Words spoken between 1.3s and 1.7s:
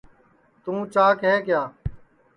کیا